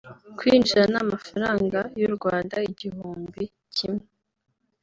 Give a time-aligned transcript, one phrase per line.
[0.37, 3.41] kwinjira ni amafaranga y’u Rwanda igihumbi
[3.75, 4.05] kimwe